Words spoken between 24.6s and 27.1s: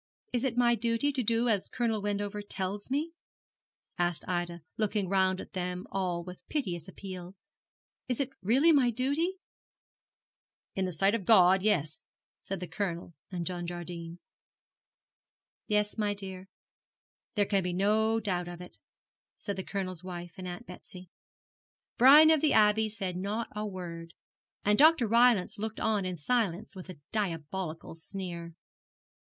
and Dr. Rylance looked on in silence, with a